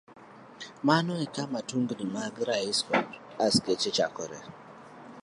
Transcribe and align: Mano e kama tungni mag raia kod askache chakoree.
Mano 0.87 1.13
e 1.23 1.25
kama 1.35 1.59
tungni 1.69 2.05
mag 2.15 2.33
raia 2.47 2.75
kod 2.87 3.07
askache 3.45 3.89
chakoree. 3.97 4.45